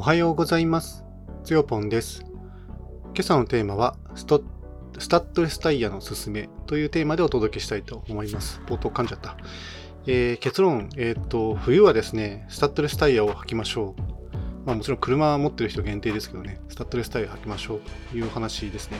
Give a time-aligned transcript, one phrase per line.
[0.00, 1.04] おはようございます。
[1.44, 2.24] つよぽんです。
[3.12, 4.24] 今朝のテーマはス、
[4.98, 8.62] スタッドレスタイヤのすすめというテーマでお届けしたいと思います。
[8.64, 9.36] 冒頭噛んじゃった。
[10.06, 14.02] えー結論、えーと、冬はですね、スタッドレスタイヤを履きましょう。
[14.64, 17.80] まあもちろん車持ってる人限定ですけどね、スタッドレスタイヤ履きましょう
[18.10, 18.96] というお話ですね。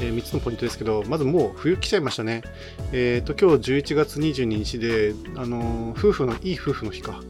[0.00, 2.42] え3つのポイントですけど、まずもう冬来ちゃいましたね。
[2.90, 7.20] えーと、今日11月22日で、あの夫婦の、いい夫婦の日か。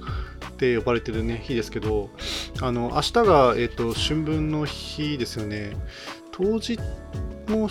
[0.55, 2.11] って呼ばれてるね、日ですけど、
[2.63, 5.77] あの、明日が、えっ、と、春分の日ですよね。
[6.33, 6.79] 冬至
[7.49, 7.69] も、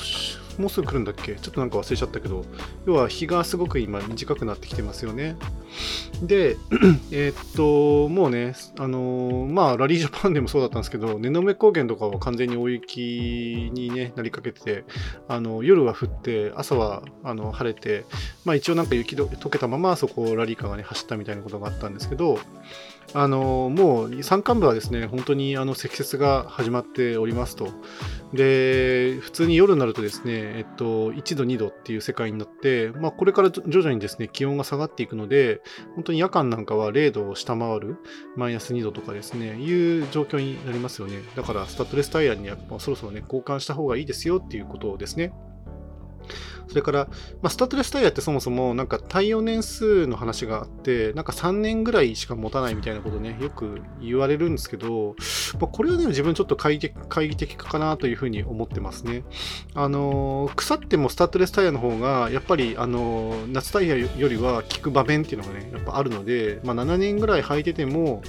[0.57, 1.35] もうすぐ来るんだっけ？
[1.35, 2.45] ちょっとなんか忘れちゃったけど、
[2.85, 5.35] 要は日がすごく今短くなってきてますよね。
[6.21, 6.57] で、
[7.11, 14.83] えっと、もうね、あのまあ、ラリージャパンでもそうだったんですけど、根の目高原とかは完全に大雪に、ね、なりかけてて、
[15.27, 18.05] あの夜は降って、朝はあの晴れて、
[18.45, 22.39] まあ、一応なんか雪ど溶けたままそこをラリーカーがね走ったみたいなことがあったんですけど、
[23.13, 27.69] あのもう山間部はですね本当にあの積雪が始まっておりますと。
[28.33, 35.61] で普通に夜になるとですね、えっと、1度、2度っていう世界になって、まあ、これから徐々にですね気温が下がっていくので、
[35.95, 37.97] 本当に夜間なんかは0度を下回る、
[38.35, 41.21] マイナス2度とかですね、いう状況になりますよね。
[41.35, 45.33] だから、スタッドレスタイヤにはそろそろね、交換した方がいいですよっていうことですね。
[46.67, 47.05] それから、
[47.41, 55.15] まあ、スタッドレスタイヤってそもそもなんか耐用年数の話があって、なんか3年ぐらいしか持たないみたいなことね、よく言われるんですけど、
[55.59, 59.23] まあ、これはね、自分ちょっと懐疑的懐疑的かなというふうに思ってますね。
[59.73, 68.21] あの腐ってもスタッドレスタイヤの方が、やっぱり、あの夏タイヤよりは効く場面っていうのがね、やっぱあるので、まあ、7年ぐらい履いてても、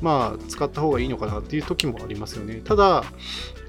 [0.00, 2.60] まあ、使った方がいいのかなっていう時もありますよね。
[2.64, 3.04] ただ、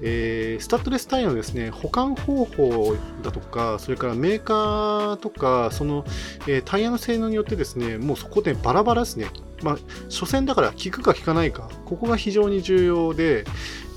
[0.02, 6.04] えースタッドレスタイヤのですね、保管方法だとか、それからメーカーとか、その、
[6.46, 9.28] えータイヤの性能によってですね、もうそこでバラバラですね。
[9.62, 13.44] まあ、所詮だから効くか効かないか、ここが非常に重要で、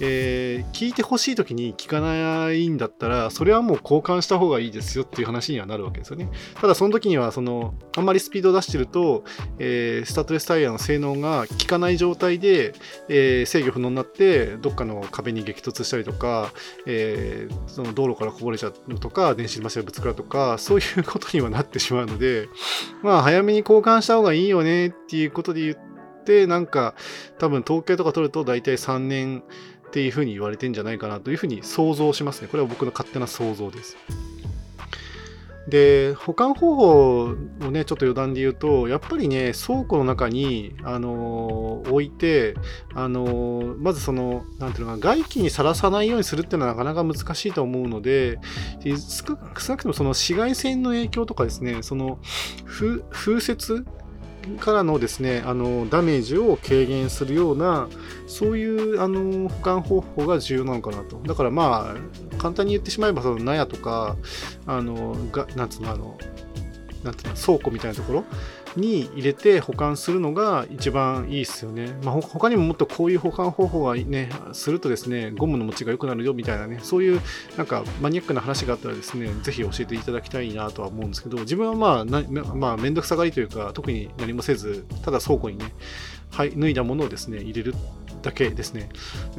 [0.02, 6.30] えー聞いてほしい時に聞かないんだったら、それはもう交換した方がいいですよっていう話にはなるわけですよね。
[6.60, 9.24] ただその時には、その、あんまりスピードを出してると、
[9.58, 12.74] えースタッドレスタイヤの性能が効かない状態で、
[13.08, 16.52] えー制御不能になって、どっかの壁に激突したりとか、
[16.86, 22.50] えーその道路からこぼれちゃうとか、電子マシンがぶつかるとか、そういうことにはなってしまうので、
[23.02, 25.78] まあ、早めに交換した方がいいよねっていうことで言っ
[26.26, 26.96] て、なんか、
[27.38, 29.44] 多分統計とか取ると大体3年
[29.96, 32.50] っていうふうに言われてんじゃないかなというふうに想像しますね。
[32.50, 33.96] これは僕の勝手な想像です。
[35.70, 37.36] で、保管方法を
[37.72, 42.56] ね、ちょっと余談で言うと、やっぱりね、倉庫の中に、あのー置いて、
[42.94, 48.38] あのーまずその、なんていうのかな、外気にさらさないようにするっていうのはなかなか難しいと思うので、
[48.84, 52.20] 少少なくともその紫外線の影響とかですね、その
[52.66, 53.86] 風風雪
[54.60, 57.88] からのですね、あのダメージを軽減するような、
[58.28, 61.18] そういうあの保管方法が重要なのかなと。
[61.26, 64.16] だからまあ、簡単に言ってしまえば、その納屋とか、
[64.66, 66.18] あのがなんつうの、あの、
[67.04, 68.26] なんていうの、倉庫みたいなところ
[68.76, 71.98] に入れて保管するのが一番いいですよね。
[72.04, 77.22] まあ、他にももっとこういう保管方法がね、するとですね、ゴムの持ちが良くなるよみたいなね、そういう
[77.58, 82.22] なんかマニアックな話があったらですね、ぜひ教えていただきたいなとは思うんですけど、自分はまあ、な
[82.56, 85.74] まあ、めんどくさがりというか、特に何もせず、ただ倉庫にね、
[86.32, 87.76] はい、脱いだものをですね、入れる
[88.22, 88.90] だけですね。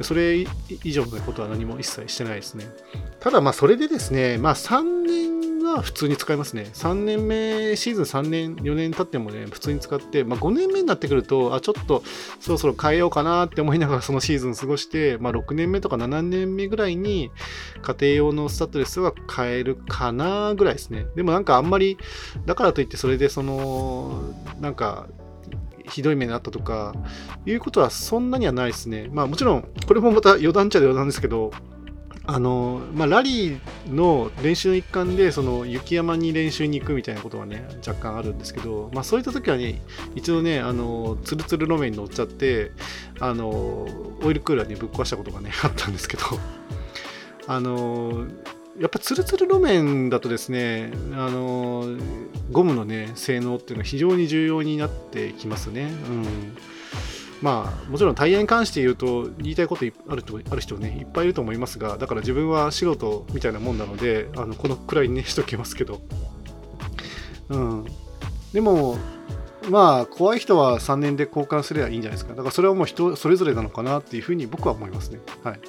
[0.01, 0.45] それ
[0.83, 2.65] 以上のことは何も一切してないですね。
[3.19, 6.69] ただまあ、それでですね、まあ3年は普通に使いますね。
[6.73, 12.03] 3年目、シーズン3年、4年経ってもね、普通に使って、まあ5年目になってくると、あ、ちょっと
[12.39, 17.31] そろそろ変えようかなって思いながらそのシーズン過ごして、まあ6年目とか7年目ぐらいに
[17.81, 21.05] 家庭用のスタッドレスは変えるかなぐらいですね。
[21.15, 21.97] でもなんかあんまり、
[22.45, 25.07] だからといってそれでその、なんか、
[25.89, 26.93] ひどい目にあったとか、
[27.45, 29.09] いうことはそんなにはないですね。
[29.11, 31.51] まあもちろん、これもまた余談っちゃ余談ですけど、
[32.29, 39.81] あの、まあ、ラリーの練習の一環で、その雪山に練習に行くみたいなことはね、若干あるんですけど、まあそういった時はね、
[40.13, 42.71] 一度ね、あの、ツルツル路面に乗っちゃって、
[43.19, 46.23] あの、オイルクーラーにぶっ壊したことがね、あったんですけど、
[47.47, 48.27] あの、
[48.77, 51.85] やっぱツルツル路面だとですね、あの、
[52.51, 55.83] ゴムのね、性能っていうのは非常に重要になってきますね。
[55.83, 56.57] うん。
[57.41, 66.01] まあ、もちろんタイヤに関して言うと、言いたいことある人ある人ね、いっぱいいると思いますが、だから自分は素人みたいなもんなので、あのこのくらいにね、しときますけど。
[67.49, 67.85] うん。
[68.53, 68.97] でも、
[69.69, 72.33] まあ、怖い人は3年で交換すればいいんじゃないですか。
[72.33, 75.19] だからそれはもう人それぞれなのかなっていうふうに僕は思いますね。
[75.43, 75.59] はい。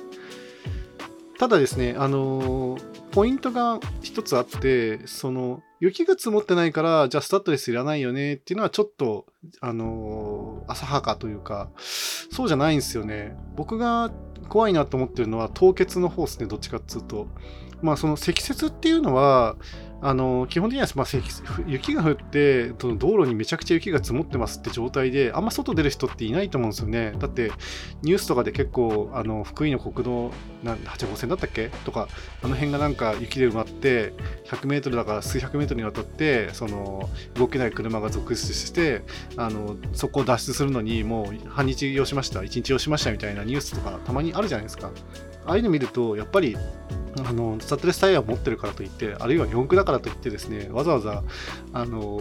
[1.39, 2.79] ただですね、あの
[3.13, 9.27] ポイントが一つあって、その、雪が積もってないから、じゃあスタッドレスいらないよねっていうのはちょっと、
[9.61, 13.37] あの浅はかというか、そうじゃないんですよね。
[13.57, 14.11] 僕が
[14.49, 17.29] 怖いなと思ってるのは凍結の方ですね、どっちかっつうと。
[17.81, 19.57] まあその積雪っていうのは、
[20.01, 21.07] あの基本的には、まあ、
[21.67, 27.15] 雪が降って道路にめちゃくちゃ雪が積もってますって状態であんま外出る人っていないと思うんですよね。
[27.19, 27.51] だって
[28.03, 30.31] ニュースとかで結構あの福井の国道
[30.65, 31.71] 8号線だったっけ？
[31.85, 32.09] とか
[32.43, 34.13] あの辺がなんか雪で埋まって
[34.47, 39.03] 100メートルだから数百メートルにわたってその動けない車が続出して
[39.37, 44.91] あのそこを脱出するのにもう半日要しました1日要しましたみたいなニュースとかたまにあるじゃないですか。
[45.49, 46.57] ああいうの見るとやっぱり
[47.27, 51.25] あのスタッドレスタイヤを持ってるからといってあるいは四駆だからといってですねわざわざ
[51.73, 52.21] あの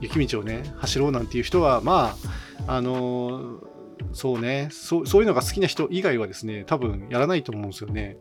[0.00, 2.16] 雪道をね走ろうなんていう人はま
[2.66, 3.60] ああの
[4.12, 8.18] そうねそうそういうのが好きな人以外はですね多分やらないと思うんですよね。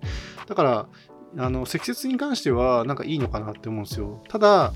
[0.47, 0.87] だから
[1.37, 4.23] あの積雪に関してはなんかいいのかなって思うんですよ。
[4.27, 4.73] ただ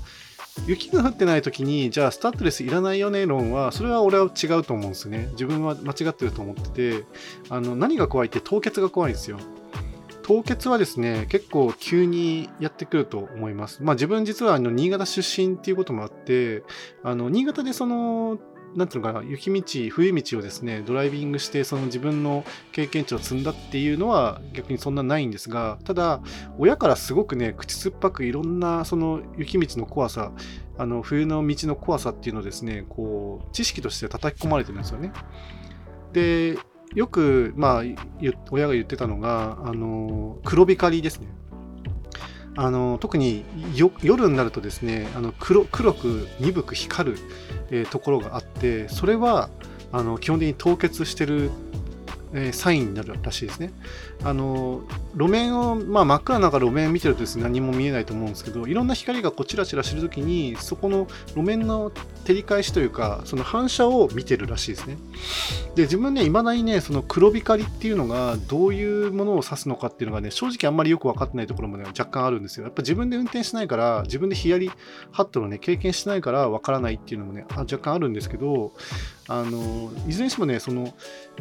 [0.66, 5.28] 雪が降ってない時にじゃあスタッドレスいらないよね論はそれは俺は違うと思うんですよね。
[5.32, 7.04] 自分は間違ってると思ってて
[7.50, 9.38] あの何が怖いって凍結が怖いんですよ。
[10.24, 13.82] 凍結はですね、結構急にやってくると思います。
[13.82, 16.64] まあ自分実はあの新潟出身っていうこともあって、
[17.02, 18.38] あの新潟でその、
[18.74, 22.42] なんていうのかな、雪道、冬道をですね、ドライビングして、その自分の
[22.72, 26.22] 経験値を積んだっていうのは逆にそんなないんですが、ただ、
[26.58, 30.32] 親からすごくね、口酸っぱくいろんなその雪道の怖さ、
[30.78, 35.12] あの冬の道の怖さっていうのをですね、こう、知識として叩き込まれてるんですよね。
[36.14, 36.56] で、
[36.94, 37.82] よく、まあ、
[38.50, 41.28] 親が言ってたのが、あの黒光りですね。
[42.56, 43.44] あの特に
[43.74, 47.18] 夜になるとですねあの黒黒く鈍く光る、
[47.72, 49.50] えー、ところがあってそれは
[49.90, 51.50] あの基本的に凍結してる
[52.34, 53.72] えー、サインになるらしいですね。
[54.22, 54.82] あの
[55.16, 61.90] 路面を、まあ、真っ暗な中路面を見てるとです、ね、何も見えないと思うんですけどいろんな光がこうチラチラしてるときにそこの路面の
[62.24, 64.96] 照り返しというかその反射を見てるらしいですね。
[65.74, 72.64] で自分ねいまだにねその黒光っていうのがどういうものを指すのかっていうのがね正直あんまりよく分かってないところもね若干あるんですよ。
[72.64, 74.70] やっぱ自分で運転しないから自分でヒヤリ
[75.12, 78.72] ハットのね経験してないから分からないっていうのもね若干あるんですけど
[79.28, 80.94] あのいずれにしてもねその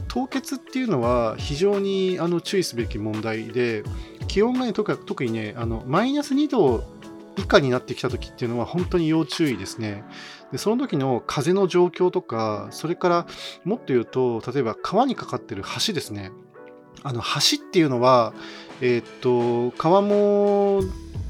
[0.07, 3.83] 凍結っていうのは非常にあの注意すべき問題でで
[4.27, 6.83] 気温が、ね、特にねあのマイナス2度
[7.37, 10.03] 以下になってきた時っていうのは本当に要注意ですね。
[10.51, 13.27] でその時の風の状況とかそれから
[13.63, 16.31] もっと言うと例えば川にかかってる橋ですね。
[17.03, 18.33] あの橋っていうのは、
[18.81, 20.81] えー、っと川面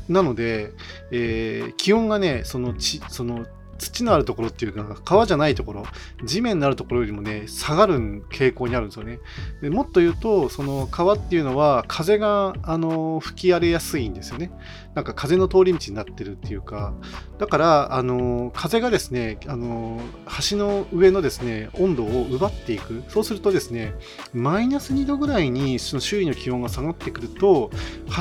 [0.10, 0.72] なので、
[1.12, 3.46] えー、気温がねそのちその
[3.78, 5.86] 土のあるところっていうか、川じゃないところ、
[6.24, 9.20] 地面のあるところよりもね、下がる傾向にあるんですよね。
[9.62, 14.52] でもっと言うと、その川っていうのは、風があの吹き荒れやすいんですよね。
[14.96, 16.94] なんか風の通り道になってるっていうか、
[17.40, 20.00] だから、あの風がですね、あの
[20.50, 23.04] 橋の上のですね、温度を奪っていく。
[23.08, 23.94] そうするとですね、
[24.34, 27.72] マイナス2度ぐらいにその周囲の気温が下がってくると、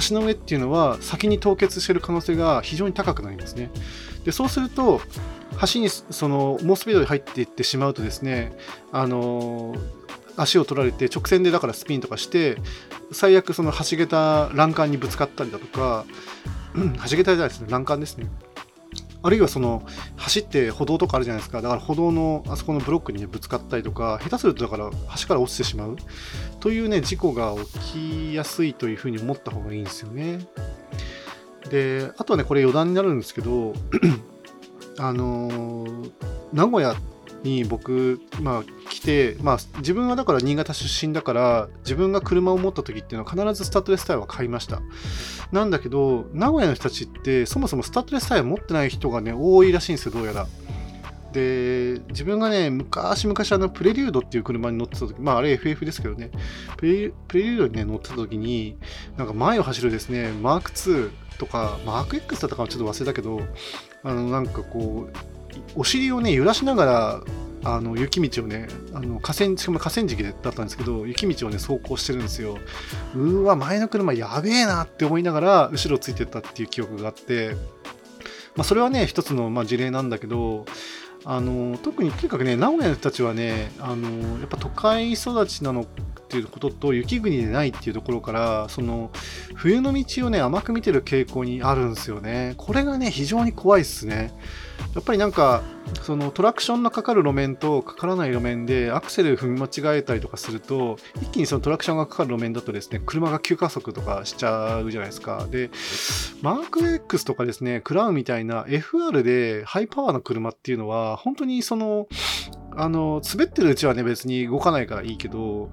[0.09, 3.71] 橋の上っていうのは先に凍結してる可能性が非常に高くなりますね。
[4.25, 5.01] でそうすると
[5.73, 8.53] 橋にその猛スピードで入っていってしまうとですね
[8.93, 9.75] あの
[10.37, 12.57] 足を取られて直線でだからスピンとかして
[13.11, 16.07] 最悪その橋桁欄干にぶつかったりだとか、
[16.75, 18.27] うん、橋桁じゃないですね欄干ですね。
[19.25, 19.85] あるいはその
[20.17, 21.63] 走って歩道とかあるじゃないですか。
[21.63, 24.91] だから歩道のあそこのブロックに、ね、ぶつかったりとか下手するとだから
[25.21, 25.97] 橋から落ちてしまう。
[26.61, 27.55] というね事故が
[27.93, 30.41] 起きやすいというふうに思った方がいいんですよね。
[31.71, 33.75] であとはねこれ余談になるんですけど
[34.99, 36.11] あのー、
[36.53, 36.97] 名古屋
[37.45, 38.63] に僕、まあ、
[39.03, 44.81] て、まあ、自分はだから新潟出身だから自分が車を持った時っていうのは必ずスタッドレスタイヤは買いました。
[45.51, 50.47] なんだけど名古屋の人たちってそもそもスタッドレスタイヤ持ってない人がね多いらしいんですよどうやら。
[51.33, 56.31] で自分がね昔々あのプレリュードっていう車に乗ってた時まああれ FF ですけどね。
[56.77, 58.77] プレリュードにね乗ってた時に
[59.17, 61.11] なんか前を走るですねマーク2
[61.43, 63.41] とか、マーク X だったかはちょっと忘れたけど、
[64.05, 65.09] あの、なんかこ
[65.77, 67.21] う、お尻をね、揺らしながら、
[67.65, 72.59] あの雪道をね、あの河川しかも河川敷だったんですけど、雪道をね、走行してるんですよ。
[73.15, 77.57] うわ、前の車やべえなって思いながら、後ろついてったっていう記憶があって、
[78.57, 80.67] まあ、それはね、一つの、まあ、事例なんだけど、
[81.25, 85.87] あの特にとにかくね、名古屋の人たちはね、あのやっぱ都会育ちなのっ
[86.29, 89.11] ていうことと雪国でないっていうところからその
[89.55, 92.55] 冬の道をね甘く見てる傾向にあるんですよね。
[92.57, 94.33] これがね非常に怖いっすね。
[94.95, 95.63] やっぱりなんか
[96.03, 105.71] そのトラクションのかかる路面とかからない路面でアクセル踏み間違えたりとかすると一気にそのトラクションがかかる路面だとですね車が急加速とかしちゃうじゃないですかで
[106.43, 112.07] マーク X とかですねクラウンみたいな FR でハイパワーな車っていうのは本当にその
[112.77, 115.71] あの、滑ってるうちはね、別に動かないからいいけど、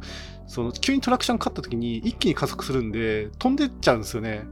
[0.48, 4.46] その、急にトラクションかった時に一気に加速するんで、飛んでっちゃうんですよね。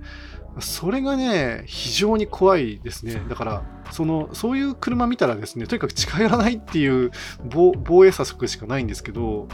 [0.59, 3.21] それがね、非常に怖いですね。
[3.29, 7.11] だから、その、そういう車見たらですね、とにかく近寄らないっていう
[7.45, 9.47] 防衛策しかないんですけど、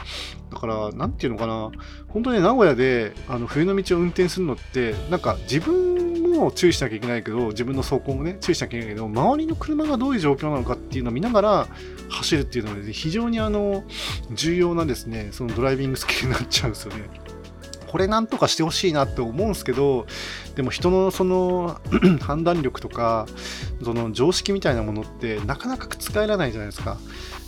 [0.50, 1.70] だから、なんていうのかな、
[2.08, 5.94] 本当に名古屋であの冬の道を運転するのって、なんか自分
[6.34, 11.68] も注意しなきゃいけないけど、自分の走行もね、注意しなきゃいけないけど、周りの車がどういう状況なのかっていうのを見ながら
[12.10, 13.84] 走るっていうのは、ね、非常にあの、
[14.32, 17.23] 重要なですね、そのドライビングスキルになっちゃうんですよね。
[17.94, 20.06] これなんとかしてほしいなって思うんですけど、
[20.56, 21.80] でも人のその
[22.20, 23.26] 判断力とか、
[23.84, 26.98] その常識みたいなものってなかなか覆らないじゃないですか。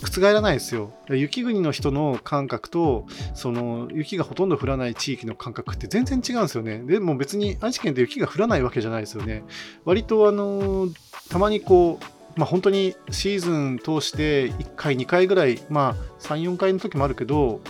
[0.04, 0.92] 覆らないですよ。
[1.08, 6.78] 雪国の人の感覚と、その雪がほとんど降らない地域の感覚って全然違うんですよね。
[6.78, 9.42] でも別に愛知県で雪が降らないわけじゃないですよね。
[9.84, 10.86] 割とあの、
[11.28, 17.60] たまにこう、まあ、本当にシーズン通して1回、2回ぐらい、まあ、3、4回の時もあるけど、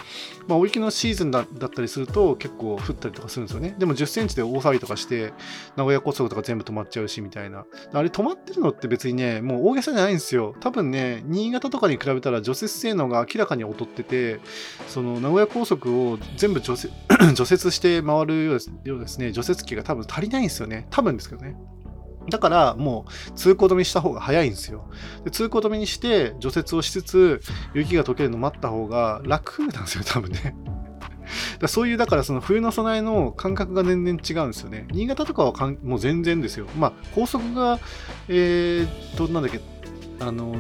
[0.49, 3.75] まあ、大雪のシーズンだったりすると結構降ったりとかするんですよね。
[3.79, 5.33] でも10センチで大騒ぎとかして、
[5.77, 7.65] 名古屋高速とか全部止まっちゃうしみたいな。
[7.93, 10.55] あれ止まってるのって別にね、もう大げさじゃないんですよ。
[10.61, 14.41] 多分ね、新潟とかに比べたら除雪性能が明らかに劣ってて、
[14.89, 16.93] その名古屋高速を全部除雪
[17.35, 18.57] 除雪して回るよ
[18.97, 20.87] うですね、除雪機が多分足りないんですよね。
[20.91, 21.57] 多分ですけどね。
[22.31, 24.91] だからもう通行止めした方が早いんですよ。
[25.25, 27.41] で通行止めにして除雪をしつつ
[27.75, 30.57] 雪が溶けるの待った方が楽なんですよ、多分ね。
[31.59, 34.87] だそういう、だからその冬の備えの感覚が全然違うんですよね。
[34.93, 36.67] 新潟とかはかんもう全然ですよ。
[36.79, 37.81] まあ高速が、
[38.29, 39.61] えー、と、なんだっけ、
[40.21, 40.55] あの、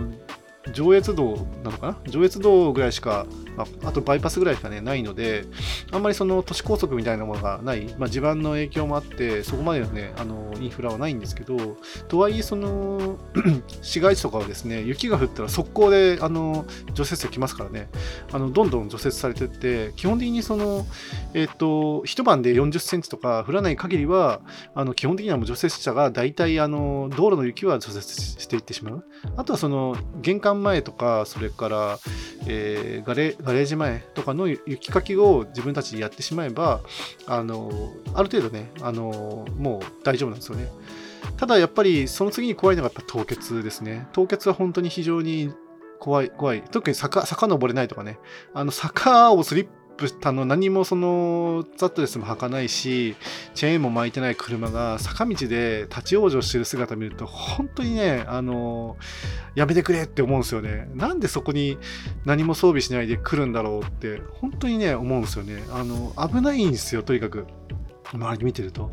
[0.72, 2.10] 上越道なのかな？
[2.10, 5.44] 上越道ぐらいしか、ああとバイパスぐらいしかね、ないので、
[5.90, 11.76] あんまりその都市高速みたいなものがない、まあ、地盤の影響もあって、そこまでのね、あのインフラはないんですけど、
[12.08, 13.18] とはいえ、その
[13.82, 17.88] 市街地とかはですね、雪が降ったら速攻であの除雪車来ますからね、
[18.32, 20.86] あのどんどん除雪されていって、基本的にその、
[21.34, 24.40] えっ、ー、と、一晩で40センチとか降らない限りは、
[24.74, 29.04] あの基本的にはもう除雪車が大体あの道路の雪は除雪していってしまう。
[29.36, 31.98] あとはその玄関前とか、それから、
[32.46, 36.80] えー、ガレガレージ前とかの雪かきを自分たちでやってしまえば、
[37.26, 40.68] あのある程度ね、あのもう大丈夫なんですよね。
[41.36, 44.08] ただやっぱりその次に怖いのがやっぱ凍結ですね。
[44.12, 45.54] 凍結は本当に非常に
[46.00, 46.62] 怖い、怖い。
[46.62, 48.18] 特に坂、坂登れないとかね。
[48.52, 53.16] あの坂をスリップしたの何もそのザットレスも履かないし
[53.54, 58.96] チェーンも巻いてない車が坂道で立ち往生してる姿見ると本当にねあの
[59.54, 60.88] やめてくれって思うんですよね。
[60.94, 61.78] なんでそこに
[62.24, 65.64] 何も装備しないで来るんだろうって本当にね思うんですよね。
[65.70, 67.46] あの危ないんですよとにかく。
[68.12, 68.92] 周り見てると。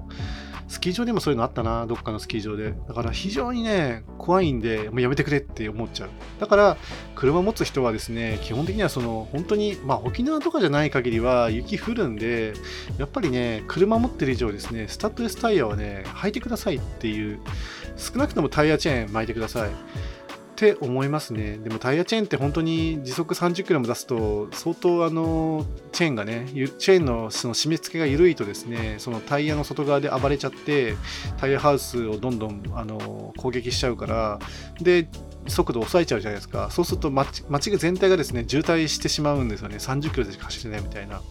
[0.74, 2.74] スキー場でもそういうのあったな、どっかのスキー場で。
[2.88, 6.10] だから非常にね、怖いんで、もうやめてくれって思っちゃう。
[6.40, 6.78] だから、
[7.14, 12.54] 車持つ人はですね、基本的にはその、本当に、まあ沖縄とかじゃない限りは雪降るんで、
[12.98, 17.40] やっぱりね、車持ってる以上ですね、スタッドレスタイヤはね、履いてくださいっていう、
[17.96, 19.70] 少なくともタイヤチェーン巻いてください。
[20.64, 21.58] って思いますね。
[21.58, 30.96] でもタイヤチェーンって本当に時速30キロも出すと相当あのチェーンがね、チェーンのその締め付けが緩いとですね、そのタイヤの外側で暴れちゃって
[31.38, 34.40] タイヤハウスをどんどんあの攻撃しちゃうから、
[34.80, 35.10] で、
[35.48, 36.70] 速度を抑えちゃうじゃないですか。
[36.72, 39.78] そうすると街街全体がですね、渋滞してしまうんですよね。
[39.78, 41.22] 30キロでしか走れないみたいな。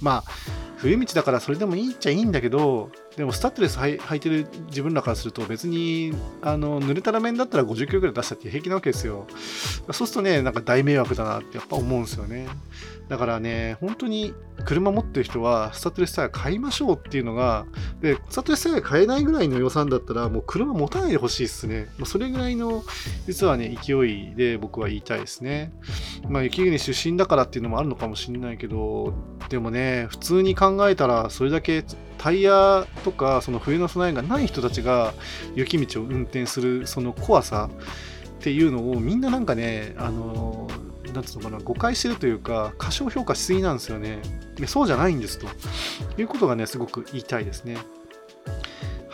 [0.00, 0.30] まあ、
[0.76, 9.26] 冬道だからそれでもいいっちゃいいんだけど、でもスタッドレス履いてる自分らからすると別にあの濡れたら面だったら50キロぐらい出したって平気なわけですよ。
[9.92, 12.48] そうするとね、なんか大迷惑だなってやっぱ思うんですよね。
[13.12, 14.32] だからね、本当に
[14.64, 17.66] 車持ってる人はスタッドレスタイヤ買いましょうっていうのが、
[18.00, 21.88] で、スタッドレスタイヤ買えないぐらいの予算だったらもう車持たないでほしいですね。
[22.06, 22.82] それぐらいの
[23.26, 25.74] 実はね、勢いで僕は言いたいですね。
[26.26, 29.12] まあ雪国出身だからっていうのもあるのかもしれないけど、
[29.50, 31.84] でもね、普通に考えたらそれだけ
[32.16, 35.12] タイヤとかその冬の備えがない人たちが
[35.54, 37.68] 雪道を運転するその怖さ
[38.38, 40.66] っていうのをみんななんかねあの
[41.12, 44.20] なんつうのかな誤解してるというか過小評価しすぎなんですよね
[44.66, 45.46] そうじゃないんですと
[46.20, 47.76] いうことがねすごく言いたいですね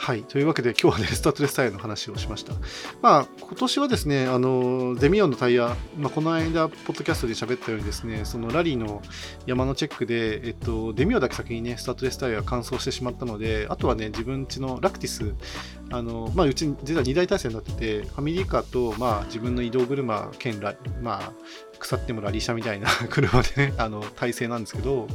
[0.09, 0.23] はい。
[0.23, 2.55] というわけで今日はね、 スタッドレスタイヤの話をしました。
[3.03, 9.03] まあ、今年はですね、あの、デミオンのタイヤ、まあ、この間、ポッドキャストで喋ったようにですね、そのラリーの
[9.45, 15.35] 山のチェックで、えっと、デミオだけ先にね、スタッドレスタイヤが乾燥してしまったので、あとはね、自分家のラクティス、
[15.91, 21.33] あの、まあ、うち実は2台体制になってて、ファミリーカーと、まあ、自分の移動車兼ラ、まあ、
[21.79, 25.09] 腐ってもラリー車みたいな 車でね、あの、体制なんですけど、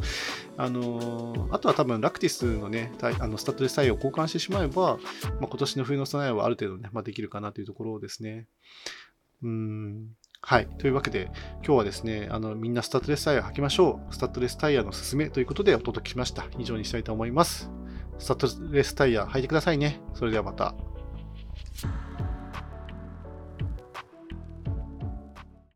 [0.56, 4.98] あのあとは多分ラクティスのね、あのスタッドレスタイヤを交換してしまえば、
[5.40, 8.48] まあ、今年の冬の備えはある程度ね、まあ、できるかなというところですね。
[9.42, 10.10] うん。
[10.42, 10.68] はい。
[10.78, 11.32] というわけで、
[11.66, 14.14] 今日はですね、あのみんなスタッドレスタイヤ履きましょう。
[14.14, 16.46] スタッドレスタイヤのすすめということでお届けしました。
[16.60, 17.72] 以上にしたいと思います。
[18.20, 20.02] スタッドレスタイヤ履いてくださいね。
[20.14, 20.76] それではまた。